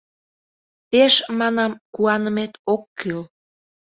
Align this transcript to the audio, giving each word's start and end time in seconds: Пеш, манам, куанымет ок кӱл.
Пеш, 0.89 1.13
манам, 1.39 1.71
куанымет 1.93 2.53
ок 2.73 2.83
кӱл. 2.99 3.21